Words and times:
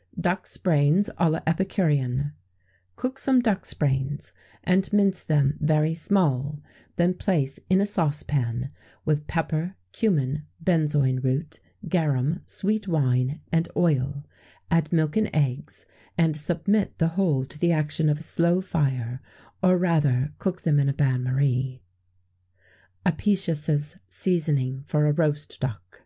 [XVII 0.00 0.22
46] 0.22 0.22
Ducks' 0.22 0.56
Brains 0.56 1.10
à 1.20 1.30
l'Epicurienne. 1.30 2.32
Cook 2.96 3.18
some 3.18 3.40
ducks' 3.42 3.74
brains, 3.74 4.32
and 4.64 4.90
mince 4.94 5.22
them 5.22 5.58
very 5.60 5.92
small; 5.92 6.62
then 6.96 7.12
place 7.12 7.60
in 7.68 7.82
a 7.82 7.84
saucepan, 7.84 8.70
with 9.04 9.26
pepper, 9.26 9.76
cummin, 9.92 10.44
benzoin 10.58 11.22
root, 11.22 11.60
garum, 11.86 12.40
sweet 12.46 12.88
wine, 12.88 13.42
and 13.52 13.68
oil; 13.76 14.24
add 14.70 14.90
milk 14.90 15.18
and 15.18 15.28
eggs, 15.34 15.84
and 16.16 16.34
submit 16.34 16.96
the 16.96 17.08
whole 17.08 17.44
to 17.44 17.58
the 17.58 17.70
action 17.72 18.08
of 18.08 18.20
a 18.20 18.22
slow 18.22 18.62
fire, 18.62 19.20
or 19.62 19.76
rather, 19.76 20.32
cook 20.38 20.62
them 20.62 20.80
in 20.80 20.88
a 20.88 20.94
bain 20.94 21.22
marie.[XVII 21.22 21.80
47] 23.18 23.74
_Apicius's 23.84 23.96
Seasoning 24.08 24.82
for 24.86 25.04
a 25.04 25.12
Roast 25.12 25.60
Duck. 25.60 26.04